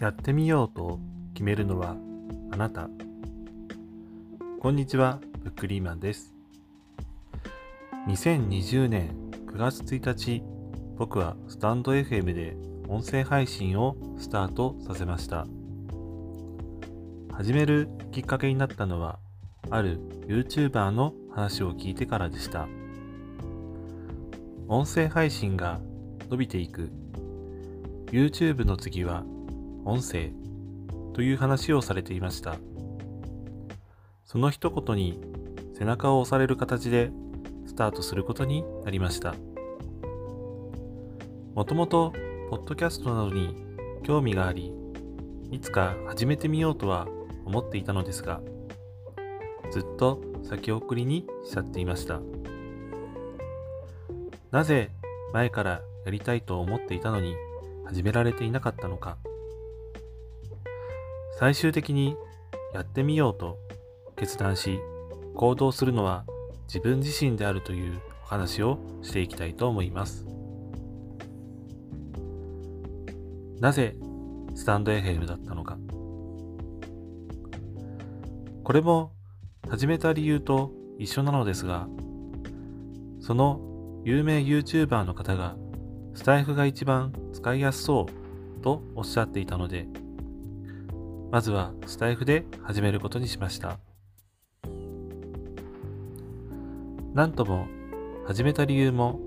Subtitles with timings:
[0.00, 0.98] やってみようと
[1.34, 1.94] 決めるのは
[2.50, 2.88] あなた。
[4.58, 6.34] こんにちは、ブックリーマンです。
[8.08, 9.10] 2020年
[9.46, 10.42] 9月1日、
[10.96, 12.56] 僕はスタンド FM で
[12.88, 15.46] 音声配信をスタートさせました。
[17.34, 19.18] 始めるきっかけになったのは、
[19.68, 22.68] ある YouTuber の話を聞いてからでした。
[24.66, 25.78] 音声配信が
[26.30, 26.90] 伸びていく。
[28.06, 29.24] YouTube の次は
[29.90, 30.30] 音声
[31.14, 32.54] という話をされていました。
[34.24, 35.20] その一言に
[35.76, 37.10] 背中を押される形で
[37.66, 39.34] スタートすることになりました。
[41.54, 42.12] もともと、
[42.50, 43.56] ポッドキャストなどに
[44.04, 44.72] 興味があり、
[45.50, 47.08] いつか始めてみようとは
[47.44, 48.40] 思っていたのですが、
[49.72, 52.20] ずっと先送りにしちゃっていました。
[54.52, 54.90] なぜ
[55.32, 57.34] 前からやりたいと思っていたのに
[57.84, 59.16] 始められていなかったのか。
[61.40, 62.16] 最終的に
[62.74, 63.56] やってみようと
[64.14, 64.78] 決断し
[65.34, 66.26] 行動するのは
[66.64, 70.26] 自分自身であるというお話をしていきたいと思います。
[73.58, 73.96] なぜ
[74.54, 75.78] スタンド FM だったのか。
[78.62, 79.12] これも
[79.66, 81.88] 始めた理由と一緒なのですが、
[83.18, 83.62] その
[84.04, 85.56] 有名 YouTuber の方が
[86.14, 88.06] スタイフが一番使いやすそ
[88.58, 89.88] うとおっしゃっていたので、
[91.30, 93.78] まずはスタイフで始めることにしました。
[97.14, 97.66] なんとも
[98.26, 99.20] 始めた理由も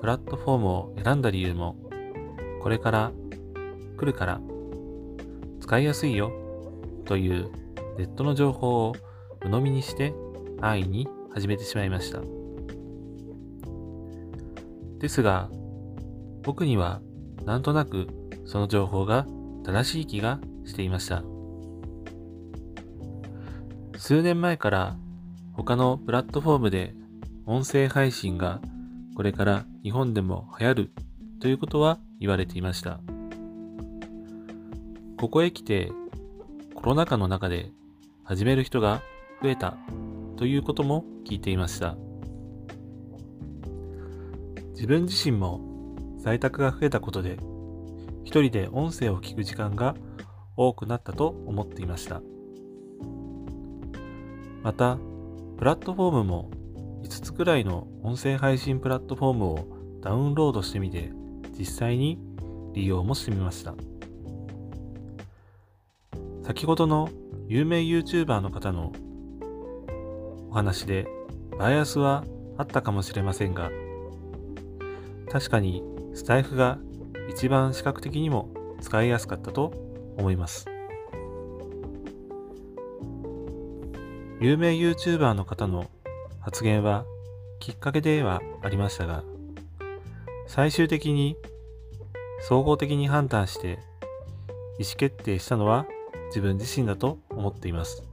[0.00, 1.76] プラットフォームを選んだ理由も
[2.62, 3.12] これから
[3.96, 4.40] 来るから
[5.60, 6.32] 使いやすいよ
[7.04, 7.50] という
[7.98, 8.94] ネットの情報を
[9.42, 10.14] 鵜呑みにして
[10.60, 12.20] 安易に始めてしまいました。
[14.98, 15.50] ですが
[16.42, 17.00] 僕には
[17.44, 18.08] なんとなく
[18.44, 19.26] その情報が
[19.64, 21.22] 正しい気がしていました。
[24.06, 24.98] 数年前から
[25.54, 26.92] 他のプラットフォームで
[27.46, 28.60] 音声配信が
[29.16, 30.90] これから日本でも流行る
[31.40, 33.00] ということは言われていました。
[35.18, 35.90] ここへ来て
[36.74, 37.70] コロナ禍の中で
[38.24, 39.00] 始める人が
[39.42, 39.78] 増えた
[40.36, 41.96] ということも聞いていました。
[44.74, 45.62] 自分自身も
[46.18, 47.38] 在宅が増えたことで
[48.22, 49.94] 一人で音声を聞く時間が
[50.58, 52.20] 多くなったと思っていました。
[54.64, 54.96] また、
[55.58, 56.50] プラットフォームも
[57.02, 59.68] 5つくらいの音声配信プラットフォームを
[60.00, 61.12] ダウンロードしてみて、
[61.56, 62.18] 実際に
[62.72, 63.74] 利用もしてみました。
[66.42, 67.10] 先ほどの
[67.46, 68.92] 有名 YouTuber の方の
[70.48, 71.06] お話で
[71.58, 72.24] バイアスは
[72.56, 73.70] あったかもしれませんが、
[75.30, 76.78] 確かにスタイフが
[77.28, 78.48] 一番視覚的にも
[78.80, 79.74] 使いやすかったと
[80.16, 80.73] 思います。
[84.44, 85.86] 有名 YouTuber の方の
[86.38, 87.06] 発言は
[87.60, 89.24] きっかけではありましたが、
[90.46, 91.38] 最終的に
[92.40, 93.78] 総合的に判断して
[94.78, 95.86] 意思決定したのは
[96.26, 98.04] 自分自身だと思っています。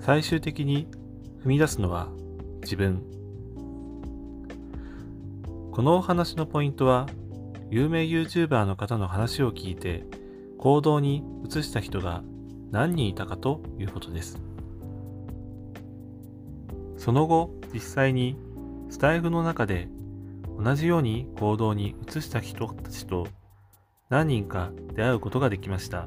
[0.00, 0.88] 最終的に
[1.44, 2.08] 踏み出すのは
[2.62, 3.04] 自分。
[5.70, 7.06] このお話のポイントは、
[7.70, 10.04] 有名 YouTuber の方の話を聞いて
[10.58, 12.24] 行動に移した人が
[12.70, 14.40] 何人いたかということです。
[16.96, 18.36] その後、実際に
[18.90, 19.88] スタイフの中で
[20.62, 23.26] 同じように行動に移した人たちと
[24.10, 26.06] 何人か出会うことができました。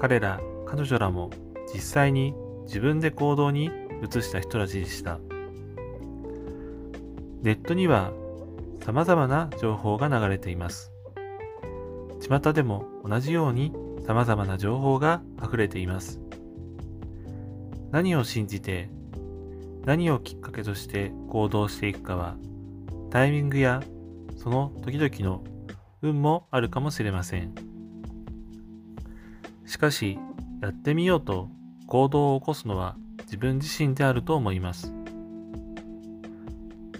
[0.00, 1.30] 彼ら、彼女らも
[1.72, 3.70] 実際に自分で行動に
[4.02, 5.18] 移した人たちでした。
[7.42, 8.12] ネットには
[8.84, 10.90] 様々な情報が流れています。
[12.20, 13.72] 巷でも同じように
[14.06, 16.20] 様々な情報が溢れています。
[17.90, 18.90] 何を信じて、
[19.84, 22.36] 何をきっかけとして行動していくかは、
[23.10, 23.82] タイミングや
[24.36, 25.44] その時々の
[26.02, 27.54] 運もあるかもしれません。
[29.64, 30.18] しかし、
[30.60, 31.48] やってみようと
[31.86, 34.92] 行動を起こすのは自分自身であると思います。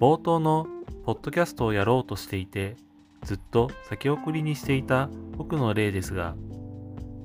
[0.01, 0.67] 冒頭の
[1.05, 2.77] ポッドキャストをやろうとしていて、
[3.23, 6.35] ずっと先送りにしていた僕の例ですが、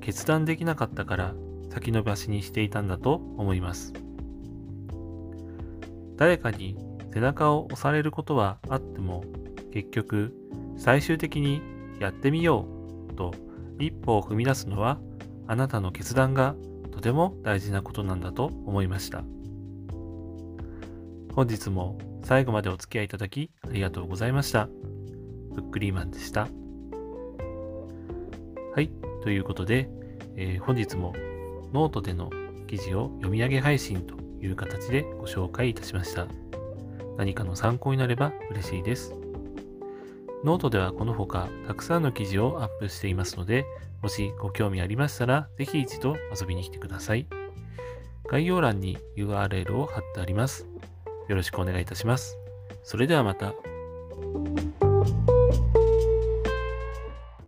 [0.00, 1.34] 決断できなかったから
[1.70, 3.92] 先延ばしにしていたんだと思います。
[6.16, 6.76] 誰かに
[7.12, 9.24] 背中を押されることはあっても
[9.72, 10.34] 結局
[10.76, 11.62] 最終的に
[11.98, 12.66] やってみよ
[13.10, 13.34] うと
[13.78, 14.98] 一歩を踏み出すのは
[15.46, 16.54] あなたの決断が
[16.92, 19.24] とても大事なことなんだと思いました。
[21.34, 24.68] 本日も最後までお付き合いいただきありがとうございました。
[25.54, 26.48] ブックリーマンでした。
[28.74, 28.90] はい、
[29.22, 29.88] ということで、
[30.36, 31.14] えー、本日も
[31.72, 32.30] ノートでの
[32.66, 36.26] 記事を読み上げ配信という形でご紹介いたしました。
[37.16, 39.14] 何かの参考になれば嬉しいです。
[40.42, 43.66] ノートではこのほかたくさんの記事をアップしていますので、
[44.02, 47.26] もしご興味ありましたら、ぜひ一度遊びに来てください。
[48.26, 50.66] 概要欄に URL を貼ってあります。
[51.28, 52.38] よろしくお願いいたします。
[52.82, 53.52] それではまた。